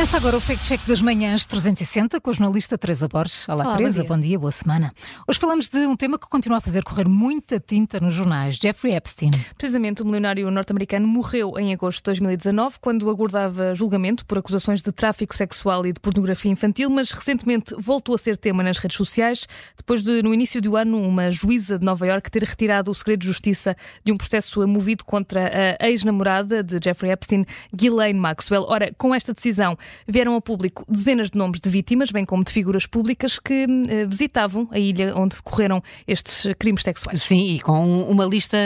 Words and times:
Começa 0.00 0.16
agora 0.16 0.38
o 0.38 0.40
Fake 0.40 0.64
Check 0.64 0.80
das 0.86 1.02
Manhãs 1.02 1.44
360 1.44 2.22
com 2.22 2.30
a 2.30 2.32
jornalista 2.32 2.78
Teresa 2.78 3.06
Borges. 3.06 3.46
Olá, 3.46 3.66
Olá, 3.66 3.76
Teresa, 3.76 3.98
bom 3.98 4.06
dia. 4.06 4.16
bom 4.16 4.22
dia, 4.22 4.38
boa 4.38 4.50
semana. 4.50 4.94
Hoje 5.28 5.38
falamos 5.38 5.68
de 5.68 5.76
um 5.80 5.94
tema 5.94 6.18
que 6.18 6.26
continua 6.26 6.56
a 6.56 6.60
fazer 6.62 6.82
correr 6.82 7.06
muita 7.06 7.60
tinta 7.60 8.00
nos 8.00 8.14
jornais, 8.14 8.56
Jeffrey 8.56 8.94
Epstein. 8.94 9.30
Precisamente, 9.58 10.00
o 10.00 10.06
milionário 10.06 10.50
norte-americano 10.50 11.06
morreu 11.06 11.58
em 11.58 11.74
agosto 11.74 11.98
de 11.98 12.04
2019, 12.04 12.78
quando 12.80 13.10
aguardava 13.10 13.74
julgamento 13.74 14.24
por 14.24 14.38
acusações 14.38 14.80
de 14.80 14.90
tráfico 14.90 15.36
sexual 15.36 15.84
e 15.84 15.92
de 15.92 16.00
pornografia 16.00 16.50
infantil, 16.50 16.88
mas 16.88 17.10
recentemente 17.10 17.74
voltou 17.76 18.14
a 18.14 18.18
ser 18.18 18.38
tema 18.38 18.62
nas 18.62 18.78
redes 18.78 18.96
sociais, 18.96 19.46
depois 19.76 20.02
de, 20.02 20.22
no 20.22 20.32
início 20.32 20.62
do 20.62 20.78
ano, 20.78 20.98
uma 20.98 21.30
juíza 21.30 21.78
de 21.78 21.84
Nova 21.84 22.06
Iorque 22.06 22.30
ter 22.30 22.44
retirado 22.44 22.90
o 22.90 22.94
segredo 22.94 23.20
de 23.20 23.26
justiça 23.26 23.76
de 24.02 24.12
um 24.12 24.16
processo 24.16 24.66
movido 24.66 25.04
contra 25.04 25.76
a 25.78 25.90
ex-namorada 25.90 26.62
de 26.62 26.78
Jeffrey 26.82 27.12
Epstein, 27.12 27.44
Ghislaine 27.70 28.18
Maxwell. 28.18 28.64
Ora, 28.66 28.90
com 28.96 29.14
esta 29.14 29.34
decisão, 29.34 29.76
vieram 30.06 30.34
ao 30.34 30.40
público 30.40 30.84
dezenas 30.88 31.30
de 31.30 31.38
nomes 31.38 31.60
de 31.60 31.70
vítimas, 31.70 32.10
bem 32.10 32.24
como 32.24 32.44
de 32.44 32.52
figuras 32.52 32.86
públicas 32.86 33.38
que 33.38 33.66
eh, 33.88 34.04
visitavam 34.06 34.68
a 34.70 34.78
ilha 34.78 35.14
onde 35.16 35.36
decorreram 35.36 35.82
estes 36.06 36.46
crimes 36.58 36.82
sexuais. 36.82 37.22
Sim, 37.22 37.54
e 37.54 37.60
com 37.60 38.02
uma 38.02 38.24
lista 38.24 38.56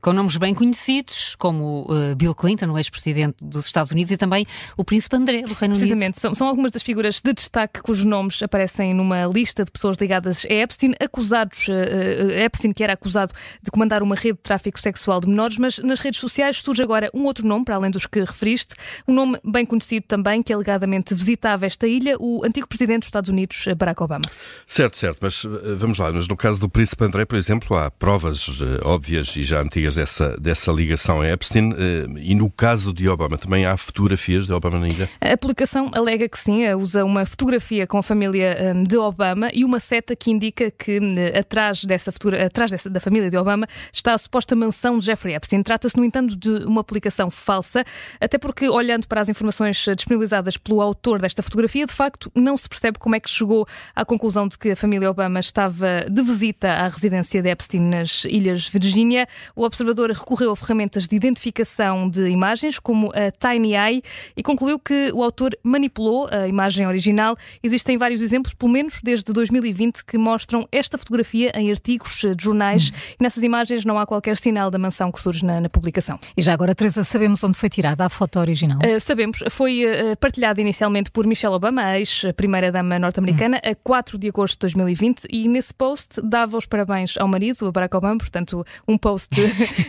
com 0.00 0.12
nomes 0.12 0.36
bem 0.36 0.54
conhecidos, 0.54 1.34
como 1.36 1.86
uh, 1.88 2.14
Bill 2.16 2.34
Clinton, 2.34 2.66
o 2.70 2.78
ex-presidente 2.78 3.36
dos 3.40 3.66
Estados 3.66 3.90
Unidos, 3.92 4.12
e 4.12 4.16
também 4.16 4.46
o 4.76 4.84
príncipe 4.84 5.16
André 5.16 5.42
do 5.42 5.54
Reino 5.54 5.74
Unido. 5.74 5.78
Precisamente, 5.78 6.20
são, 6.20 6.34
são 6.34 6.46
algumas 6.48 6.72
das 6.72 6.82
figuras 6.82 7.20
de 7.20 7.32
destaque 7.32 7.80
cujos 7.82 8.04
nomes 8.04 8.42
aparecem 8.42 8.94
numa 8.94 9.26
lista 9.26 9.64
de 9.64 9.70
pessoas 9.70 9.96
ligadas 9.96 10.44
a 10.44 10.52
Epstein, 10.52 10.92
acusados, 11.00 11.68
uh, 11.68 12.30
Epstein 12.44 12.72
que 12.72 12.82
era 12.82 12.92
acusado 12.92 13.32
de 13.62 13.70
comandar 13.70 14.02
uma 14.02 14.14
rede 14.14 14.36
de 14.36 14.42
tráfico 14.42 14.80
sexual 14.80 15.20
de 15.20 15.28
menores, 15.28 15.58
mas 15.58 15.78
nas 15.78 16.00
redes 16.00 16.20
sociais 16.20 16.62
surge 16.62 16.82
agora 16.82 17.10
um 17.14 17.24
outro 17.24 17.46
nome, 17.46 17.64
para 17.64 17.76
além 17.76 17.90
dos 17.90 18.06
que 18.06 18.20
referiste, 18.20 18.74
um 19.06 19.12
nome 19.12 19.38
bem 19.44 19.64
conhecido 19.64 20.06
também, 20.06 20.42
que 20.42 20.52
alegadamente 20.72 21.14
visitava 21.14 21.66
esta 21.66 21.86
ilha, 21.86 22.16
o 22.18 22.44
antigo 22.44 22.66
presidente 22.66 23.00
dos 23.00 23.06
Estados 23.06 23.30
Unidos, 23.30 23.64
Barack 23.76 24.02
Obama. 24.02 24.24
Certo, 24.66 24.98
certo, 24.98 25.18
mas 25.20 25.44
eh, 25.44 25.74
vamos 25.76 25.98
lá, 25.98 26.12
mas 26.12 26.26
no 26.26 26.36
caso 26.36 26.60
do 26.60 26.68
príncipe 26.68 27.04
André, 27.04 27.24
por 27.24 27.36
exemplo, 27.36 27.76
há 27.76 27.90
provas 27.90 28.60
eh, 28.60 28.86
óbvias 28.86 29.34
e 29.36 29.44
já 29.44 29.60
antigas 29.60 29.94
dessa, 29.94 30.36
dessa 30.40 30.72
ligação 30.72 31.20
a 31.20 31.28
Epstein, 31.28 31.72
eh, 31.72 32.06
e 32.20 32.34
no 32.34 32.50
caso 32.50 32.92
de 32.92 33.08
Obama, 33.08 33.38
também 33.38 33.64
há 33.64 33.76
fotografias 33.76 34.46
de 34.46 34.52
Obama 34.52 34.78
na 34.78 34.88
ilha? 34.88 35.08
A 35.20 35.36
publicação 35.36 35.90
alega 35.92 36.28
que 36.28 36.38
sim, 36.38 36.66
usa 36.74 37.04
uma 37.04 37.24
fotografia 37.24 37.86
com 37.86 37.98
a 37.98 38.02
família 38.02 38.74
hum, 38.74 38.84
de 38.84 38.96
Obama 38.96 39.50
e 39.52 39.64
uma 39.64 39.80
seta 39.80 40.16
que 40.16 40.30
indica 40.30 40.70
que 40.70 40.98
hum, 40.98 41.10
atrás, 41.38 41.84
dessa 41.84 42.10
futura, 42.10 42.46
atrás 42.46 42.70
dessa, 42.70 42.90
da 42.90 43.00
família 43.00 43.30
de 43.30 43.36
Obama 43.36 43.66
está 43.92 44.14
a 44.14 44.18
suposta 44.18 44.56
mansão 44.56 44.98
de 44.98 45.06
Jeffrey 45.06 45.34
Epstein. 45.34 45.62
Trata-se, 45.62 45.96
no 45.96 46.04
entanto, 46.04 46.36
de 46.36 46.50
uma 46.64 46.82
publicação 46.82 47.30
falsa, 47.30 47.84
até 48.20 48.38
porque, 48.38 48.68
olhando 48.68 49.06
para 49.06 49.20
as 49.20 49.28
informações 49.28 49.84
disponibilizadas 49.96 50.56
pelo 50.62 50.80
autor 50.80 51.20
desta 51.20 51.42
fotografia, 51.42 51.86
de 51.86 51.92
facto, 51.92 52.30
não 52.34 52.56
se 52.56 52.68
percebe 52.68 52.98
como 52.98 53.14
é 53.14 53.20
que 53.20 53.28
chegou 53.28 53.66
à 53.94 54.04
conclusão 54.04 54.48
de 54.48 54.58
que 54.58 54.70
a 54.70 54.76
família 54.76 55.10
Obama 55.10 55.40
estava 55.40 56.06
de 56.10 56.22
visita 56.22 56.68
à 56.68 56.88
residência 56.88 57.42
de 57.42 57.48
Epstein 57.48 57.80
nas 57.80 58.24
Ilhas 58.24 58.68
Virgínia. 58.68 59.26
O 59.54 59.64
observador 59.64 60.10
recorreu 60.10 60.50
a 60.50 60.56
ferramentas 60.56 61.06
de 61.06 61.16
identificação 61.16 62.08
de 62.08 62.28
imagens, 62.28 62.78
como 62.78 63.12
a 63.12 63.30
Tiny 63.30 63.74
Eye, 63.74 64.02
e 64.36 64.42
concluiu 64.42 64.78
que 64.78 65.10
o 65.12 65.22
autor 65.22 65.56
manipulou 65.62 66.28
a 66.30 66.46
imagem 66.46 66.86
original. 66.86 67.36
Existem 67.62 67.96
vários 67.96 68.22
exemplos, 68.22 68.54
pelo 68.54 68.72
menos 68.72 69.00
desde 69.02 69.32
2020, 69.32 70.04
que 70.04 70.18
mostram 70.18 70.68
esta 70.70 70.96
fotografia 70.96 71.52
em 71.54 71.70
artigos 71.70 72.20
de 72.36 72.42
jornais 72.42 72.92
e 73.18 73.22
nessas 73.22 73.42
imagens 73.42 73.84
não 73.84 73.98
há 73.98 74.06
qualquer 74.06 74.36
sinal 74.36 74.70
da 74.70 74.78
mansão 74.78 75.10
que 75.10 75.20
surge 75.20 75.44
na, 75.44 75.60
na 75.60 75.68
publicação. 75.68 76.18
E 76.36 76.42
já 76.42 76.52
agora, 76.52 76.74
Teresa, 76.74 77.04
sabemos 77.04 77.42
onde 77.42 77.58
foi 77.58 77.68
tirada 77.68 78.04
a 78.04 78.08
foto 78.08 78.38
original? 78.38 78.78
Uh, 78.78 79.00
sabemos, 79.00 79.42
foi 79.50 79.84
uh, 79.84 80.16
partilhada 80.18 80.51
inicialmente 80.60 81.10
por 81.10 81.26
Michelle 81.26 81.54
Obama, 81.54 81.82
a 81.82 81.98
ex-primeira-dama 81.98 82.98
norte-americana, 82.98 83.58
a 83.58 83.74
4 83.74 84.18
de 84.18 84.28
agosto 84.28 84.54
de 84.54 84.60
2020, 84.60 85.26
e 85.30 85.48
nesse 85.48 85.72
post 85.72 86.20
dava 86.22 86.56
os 86.56 86.66
parabéns 86.66 87.16
ao 87.16 87.28
marido, 87.28 87.66
a 87.66 87.72
Barack 87.72 87.96
Obama, 87.96 88.18
portanto, 88.18 88.64
um 88.86 88.98
post 88.98 89.34
de. 89.34 89.42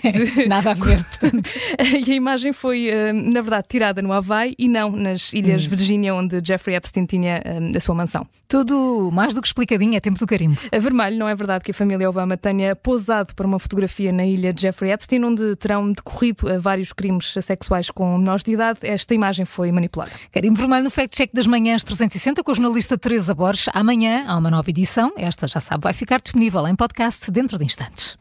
Nada 0.48 0.72
a 0.72 0.74
ver, 0.74 1.04
portanto. 1.04 1.50
e 2.08 2.12
a 2.12 2.16
imagem 2.16 2.54
foi, 2.54 2.90
uh, 2.90 3.14
na 3.14 3.42
verdade, 3.42 3.68
tirada 3.70 4.02
no 4.02 4.14
Havaí 4.14 4.56
e 4.58 4.68
não 4.68 4.92
nas 4.92 5.34
Ilhas 5.34 5.66
Hum. 5.66 5.70
Virgínia, 5.70 6.14
onde 6.14 6.42
Jeffrey 6.44 6.76
Epstein 6.76 7.06
tinha 7.06 7.42
a 7.76 7.80
sua 7.80 7.96
mansão. 7.96 8.28
Tudo 8.48 9.10
mais 9.12 9.34
do 9.34 9.42
que 9.42 9.48
explicadinho, 9.48 9.96
é 9.96 10.00
tempo 10.00 10.20
do 10.20 10.28
carimbo. 10.28 10.58
A 10.72 10.80
vermelho, 10.80 11.18
não 11.18 11.28
é 11.28 11.36
verdade 11.36 11.64
que 11.64 11.72
a 11.72 11.74
família 11.74 12.10
Obama 12.10 12.38
tenha 12.38 12.76
posado 12.76 13.34
para 13.36 13.48
uma 13.48 13.60
fotografia 13.60 14.12
na 14.12 14.26
ilha 14.26 14.54
de 14.54 14.62
Jeffrey 14.62 14.92
Epstein, 14.92 15.24
onde 15.24 15.56
terão 15.56 15.92
decorrido 15.92 16.48
uh, 16.48 16.60
vários 16.60 16.94
crimes 16.94 17.34
sexuais 17.42 17.90
com 17.90 18.18
menores 18.18 18.44
de 18.44 18.54
idade. 18.54 18.80
Esta 18.82 19.14
imagem 19.14 19.46
foi 19.46 19.72
manipulada. 19.72 20.12
Carimbo 20.32 20.53
vermelho 20.56 20.84
no 20.84 20.90
Fact 20.90 21.16
Check 21.16 21.32
das 21.34 21.48
Manhãs 21.48 21.84
360 21.84 22.44
com 22.44 22.52
a 22.52 22.54
jornalista 22.54 22.98
Teresa 22.98 23.34
Borges. 23.34 23.70
Amanhã 23.74 24.26
há 24.28 24.38
uma 24.38 24.52
nova 24.52 24.70
edição. 24.70 25.14
Esta, 25.18 25.48
já 25.48 25.60
sabe, 25.60 25.84
vai 25.84 25.94
ficar 25.94 26.22
disponível 26.22 26.68
em 26.68 26.76
podcast 26.76 27.30
dentro 27.32 27.58
de 27.58 27.66
instantes. 27.66 28.18